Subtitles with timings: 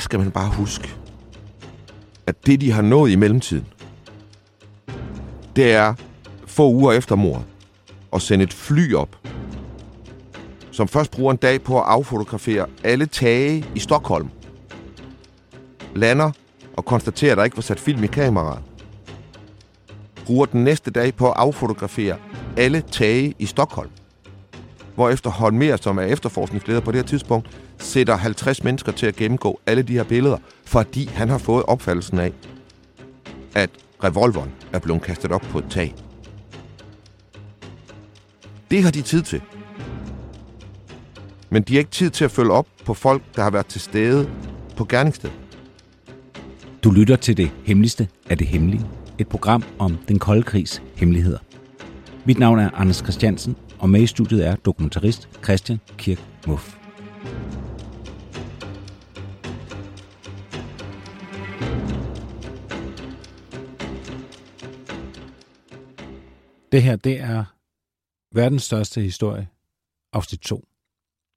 [0.00, 0.94] Skal man bare huske,
[2.26, 3.66] at det, de har nået i mellemtiden,
[5.56, 5.94] det er
[6.46, 7.44] få uger efter mordet
[8.12, 9.16] at sende et fly op,
[10.70, 14.28] som først bruger en dag på at affotografere alle tage i Stockholm.
[15.94, 16.30] Lander
[16.76, 18.62] og konstaterer, at der ikke var sat film i kameraet.
[20.26, 22.16] Bruger den næste dag på at affotografere
[22.56, 23.90] alle tage i Stockholm.
[24.94, 29.60] Hvorefter Holmer, som er efterforskningsleder på det her tidspunkt, sætter 50 mennesker til at gennemgå
[29.66, 32.32] alle de her billeder, fordi han har fået opfattelsen af,
[33.54, 33.70] at
[34.04, 35.94] revolveren er blevet kastet op på et tag.
[38.70, 39.42] Det har de tid til.
[41.50, 43.80] Men de har ikke tid til at følge op på folk, der har været til
[43.80, 44.30] stede
[44.76, 45.36] på gerningsstedet.
[46.84, 48.86] Du lytter til det hemmeligste af det hemmelige.
[49.18, 51.38] Et program om den kolde krigs hemmeligheder.
[52.24, 56.77] Mit navn er Anders Christiansen, og med i studiet er dokumentarist Christian Kirk Muff.
[66.72, 67.44] Det her, det er
[68.34, 69.48] verdens største historie,
[70.12, 70.68] afsnit 2.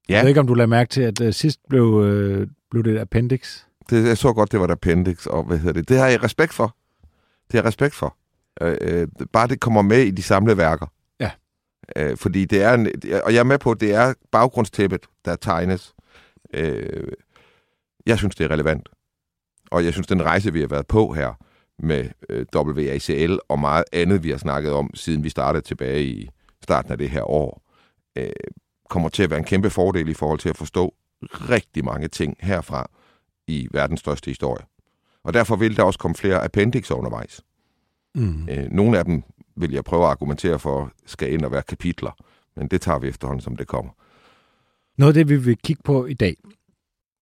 [0.10, 0.16] Ja.
[0.16, 2.96] Jeg ved ikke, om du lader mærke til, at uh, sidst blev, uh, blev det
[2.96, 3.64] et appendix.
[3.90, 5.90] Det, jeg så godt, det var et appendix, og hvad hedder det?
[5.90, 6.76] Det har jeg respekt for.
[7.48, 8.18] Det har jeg respekt for.
[8.62, 10.86] Øh, øh, bare det kommer med i de samlede værker.
[11.20, 11.32] Ja.
[11.96, 12.88] Øh, fordi det er, en,
[13.24, 15.94] og jeg er med på, at det er baggrundstæppet, der tegnes.
[16.54, 17.08] Øh,
[18.06, 18.90] jeg synes, det er relevant.
[19.72, 21.34] Og jeg synes, den rejse, vi har været på her,
[21.84, 26.30] med øh, WACL og meget andet, vi har snakket om, siden vi startede tilbage i
[26.64, 27.62] starten af det her år,
[28.16, 28.30] øh,
[28.90, 30.94] kommer til at være en kæmpe fordel i forhold til at forstå
[31.24, 32.90] rigtig mange ting herfra
[33.48, 34.66] i verdens største historie.
[35.24, 37.42] Og derfor vil der også komme flere appendixer undervejs.
[38.16, 38.50] Mm.
[38.50, 39.24] Øh, nogle af dem
[39.56, 42.12] vil jeg prøve at argumentere for, skal ind og være kapitler,
[42.56, 43.92] men det tager vi efterhånden, som det kommer.
[44.98, 46.36] Noget af det, vi vil kigge på i dag,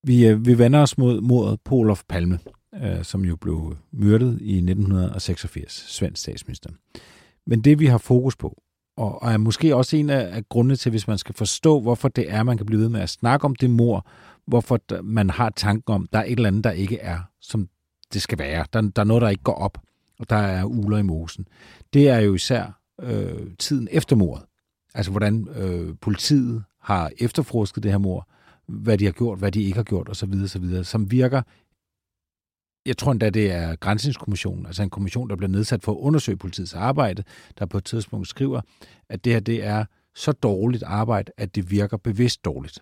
[0.03, 2.39] vi, øh, vi vender os mod mordet på Olof Palme,
[2.75, 6.69] øh, som jo blev myrdet i 1986, svensk statsminister.
[7.45, 8.61] Men det, vi har fokus på,
[8.97, 12.07] og, og er måske også en af, af grundene til, hvis man skal forstå, hvorfor
[12.07, 14.07] det er, man kan blive ved med at snakke om det mor,
[14.45, 17.69] hvorfor man har tanken om, der er et eller andet, der ikke er, som
[18.13, 18.65] det skal være.
[18.73, 19.77] Der, der er noget, der ikke går op,
[20.19, 21.47] og der er uler i mosen.
[21.93, 24.45] Det er jo især øh, tiden efter mordet.
[24.93, 28.27] Altså, hvordan øh, politiet har efterforsket det her mor,
[28.67, 31.41] hvad de har gjort, hvad de ikke har gjort, osv., osv., som virker
[32.85, 36.37] jeg tror endda, det er Grænsningskommissionen, altså en kommission, der bliver nedsat for at undersøge
[36.37, 37.23] politiets arbejde,
[37.59, 38.61] der på et tidspunkt skriver,
[39.09, 39.85] at det her det er
[40.15, 42.79] så dårligt arbejde, at det virker bevidst dårligt.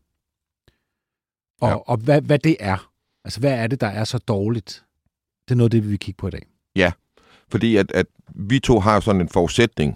[1.61, 1.75] Og, Ja.
[1.75, 2.91] og hvad, hvad det er,
[3.25, 4.85] altså hvad er det, der er så dårligt,
[5.47, 6.43] det er noget det, vi vil kigge på i dag.
[7.51, 9.95] Fordi at, at vi to har jo sådan en forudsætning,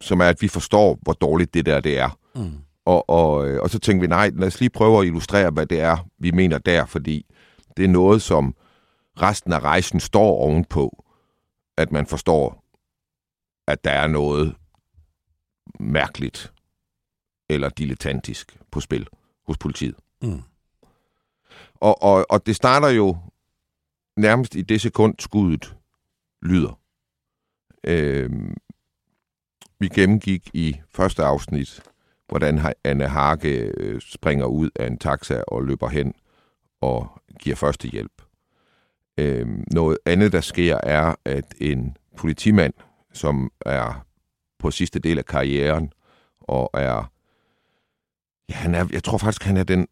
[0.00, 2.18] som er, at vi forstår, hvor dårligt det der det er.
[2.34, 2.50] Mm.
[2.84, 5.80] Og, og, og så tænkte vi, nej, lad os lige prøve at illustrere, hvad det
[5.80, 7.26] er, vi mener der, fordi
[7.76, 8.54] det er noget, som
[9.22, 11.04] resten af rejsen står ovenpå,
[11.76, 12.64] at man forstår,
[13.66, 14.56] at der er noget
[15.80, 16.52] mærkeligt
[17.48, 19.08] eller dilettantisk på spil
[19.46, 19.96] hos politiet.
[20.22, 20.42] Mm.
[21.74, 23.16] Og, og, og det starter jo
[24.16, 25.76] nærmest i det sekund, skuddet
[26.42, 26.80] lyder.
[27.84, 28.56] Øhm,
[29.78, 31.82] vi gennemgik i første afsnit,
[32.28, 36.14] hvordan Anne Hage øh, springer ud af en taxa og løber hen
[36.80, 38.22] og giver førstehjælp.
[39.18, 42.74] Øh, noget andet, der sker, er, at en politimand,
[43.12, 44.06] som er
[44.58, 45.92] på sidste del af karrieren,
[46.40, 47.10] og er,
[48.48, 49.86] ja, han er, jeg tror faktisk, han er den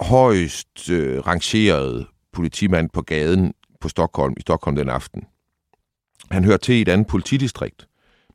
[0.00, 5.24] højst øh, rangerede politimand på gaden på Stockholm, i Stockholm den aften.
[6.30, 7.88] Han hører til i et andet politidistrikt,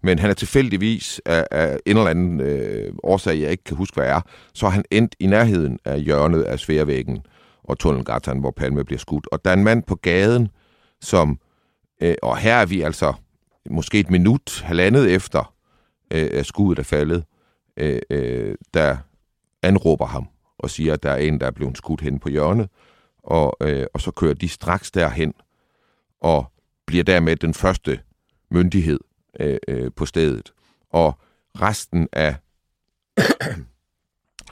[0.03, 3.95] men han er tilfældigvis af, af en eller anden øh, årsag, jeg ikke kan huske,
[3.95, 4.21] hvad er,
[4.53, 7.19] så er han endt i nærheden af hjørnet af Sværvæggen
[7.63, 9.27] og Tunnelgatan, hvor Palme bliver skudt.
[9.31, 10.49] Og der er en mand på gaden,
[11.01, 11.39] som,
[12.01, 13.13] øh, og her er vi altså
[13.69, 15.53] måske et minut, halvandet efter,
[16.11, 17.23] øh, at skuddet er faldet,
[17.77, 18.97] øh, øh, der
[19.63, 20.27] anråber ham
[20.57, 22.69] og siger, at der er en, der er blevet skudt hen på hjørnet,
[23.23, 25.33] og, øh, og så kører de straks derhen
[26.21, 26.51] og
[26.85, 27.99] bliver dermed den første
[28.51, 28.99] myndighed
[29.39, 30.53] øh, øh, på stedet.
[30.89, 31.19] Og
[31.61, 32.35] resten af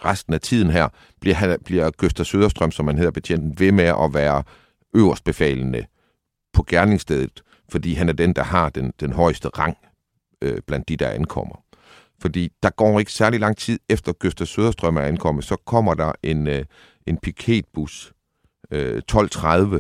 [0.05, 0.87] resten af tiden her,
[1.21, 4.43] bliver, han, bliver Gøster Søderstrøm, som man hedder betjenten, ved med at være
[4.93, 5.85] øverstbefalende
[6.53, 9.77] på gerningsstedet, fordi han er den, der har den, den højeste rang
[10.41, 11.63] øh, blandt de, der ankommer.
[12.21, 16.11] Fordi der går ikke særlig lang tid efter Gøster Søderstrøm er ankommet, så kommer der
[16.23, 16.65] en, øh,
[17.05, 18.13] en piketbus
[18.71, 19.79] øh, 12.30,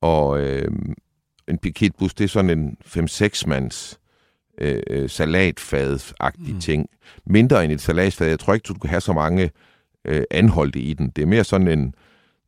[0.00, 0.72] og øh,
[1.48, 4.00] en piketbus, det er sådan en 5-6 mands
[4.58, 6.60] øh, øh, salatfad-agtig mm.
[6.60, 6.88] ting.
[7.26, 8.28] Mindre end et salatfad.
[8.28, 9.50] Jeg tror ikke, du kan have så mange
[10.04, 11.10] øh, anholdte i den.
[11.10, 11.94] Det er mere sådan en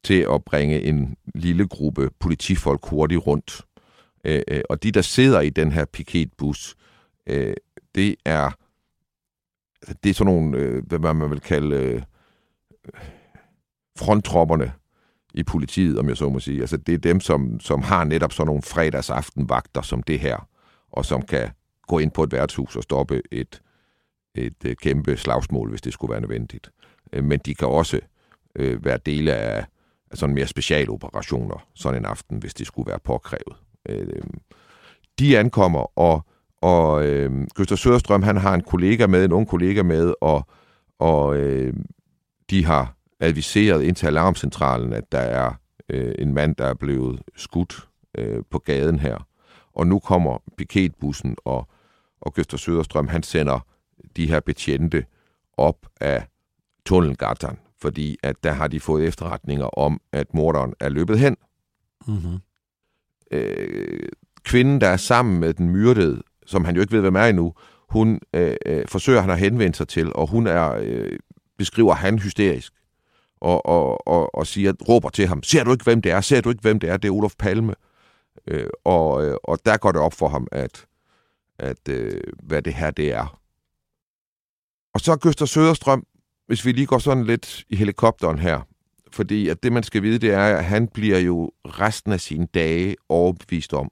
[0.04, 3.62] til at bringe en lille gruppe politifolk hurtigt rundt.
[4.24, 6.76] Øh, øh, og de, der sidder i den her piketbus,
[7.26, 7.54] øh,
[7.94, 8.50] det er
[10.02, 12.02] det er sådan nogle, øh, hvad man vil kalde øh,
[13.98, 14.72] fronttropperne
[15.34, 16.60] i politiet, om jeg så må sige.
[16.60, 20.48] Altså, det er dem, som, som har netop sådan nogle fredagsaftenvagter som det her,
[20.92, 21.50] og som kan
[21.86, 23.62] gå ind på et værtshus og stoppe et,
[24.34, 26.70] et, øh, kæmpe slagsmål, hvis det skulle være nødvendigt.
[27.12, 28.00] Øh, men de kan også
[28.56, 29.66] øh, være dele af,
[30.10, 33.56] af sådan mere specialoperationer sådan en aften, hvis det skulle være påkrævet.
[33.88, 34.22] Øh,
[35.18, 36.26] de ankommer, og,
[36.60, 40.46] og øh, Gustav Søderstrøm, han har en kollega med, en ung kollega med, og,
[40.98, 41.74] og øh,
[42.50, 45.52] de har adviseret ind til alarmcentralen, at der er
[45.88, 47.88] øh, en mand, der er blevet skudt
[48.18, 49.26] øh, på gaden her.
[49.72, 51.68] Og nu kommer piketbussen, og,
[52.20, 53.60] og Gøster Søderstrøm, han sender
[54.16, 55.04] de her betjente
[55.56, 56.26] op af
[56.86, 61.36] tunnelgatteren, fordi at der har de fået efterretninger om, at morderen er løbet hen.
[62.06, 62.38] Mm-hmm.
[63.30, 64.08] Øh,
[64.44, 67.54] kvinden, der er sammen med den myrdede, som han jo ikke ved, hvem er endnu,
[67.88, 71.18] hun øh, øh, forsøger han at henvende sig til, og hun er, øh,
[71.58, 72.72] beskriver han hysterisk
[73.40, 76.20] og, og, og, og siger, råber til ham, ser du ikke, hvem det er?
[76.20, 76.96] Ser du ikke, hvem det er?
[76.96, 77.74] Det er Olof Palme.
[78.46, 80.86] Øh, og, øh, og der går det op for ham, at,
[81.58, 83.40] at øh, hvad det her det er.
[84.94, 86.06] Og så Gøster Søderstrøm,
[86.46, 88.60] hvis vi lige går sådan lidt i helikopteren her,
[89.10, 92.46] fordi at det, man skal vide, det er, at han bliver jo resten af sine
[92.54, 93.90] dage overbevist om,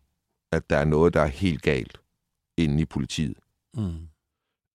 [0.53, 2.01] at der er noget, der er helt galt
[2.57, 3.39] inde i politiet.
[3.75, 3.93] Mm.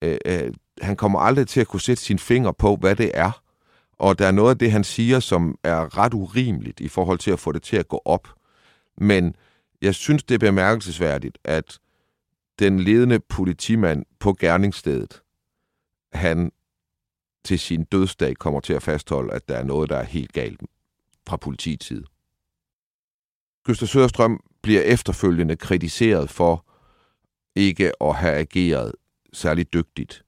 [0.02, 3.42] Øh, øh, han kommer aldrig til at kunne sætte sine fingre på, hvad det er,
[4.00, 7.32] og der er noget af det, han siger, som er ret urimeligt i forhold til
[7.32, 8.28] at få det til at gå op.
[8.98, 9.36] Men
[9.82, 11.80] jeg synes, det er bemærkelsesværdigt, at
[12.60, 15.22] den ledende politimand på gerningsstedet,
[16.14, 16.52] han
[17.44, 20.62] til sin dødsdag kommer til at fastholde, at der er noget, der er helt galt
[21.28, 22.06] fra politiets side.
[23.64, 26.66] Gustav Søderstrøm bliver efterfølgende kritiseret for
[27.56, 28.96] ikke at have ageret
[29.34, 30.26] særlig dygtigt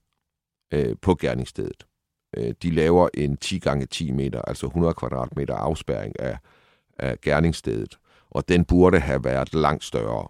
[0.72, 1.86] øh, på gerningsstedet.
[2.36, 6.38] Øh, de laver en 10 gange 10 meter, altså 100 kvadratmeter afspærring af,
[6.98, 7.98] af gerningsstedet,
[8.30, 10.28] og den burde have været langt større.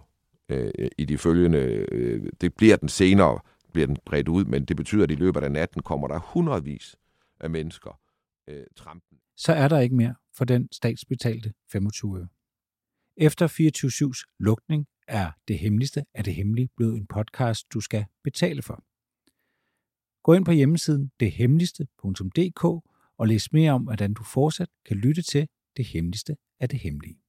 [0.49, 1.57] Øh, I de følgende,
[1.91, 3.39] øh, det bliver den senere,
[3.73, 6.95] bliver den bredt ud, men det betyder, at i løbet af natten kommer der hundredvis
[7.39, 7.99] af mennesker
[8.47, 9.17] øh, trampen.
[9.37, 12.27] Så er der ikke mere for den statsbetalte 25 øre.
[13.17, 18.61] Efter 24-7's lukning er det hemmeligste af det hemmelige blevet en podcast, du skal betale
[18.61, 18.83] for.
[20.23, 22.63] Gå ind på hjemmesiden dethemmeligste.dk
[23.17, 25.47] og læs mere om, hvordan du fortsat kan lytte til
[25.77, 27.22] det hemmeligste af det hemmelige.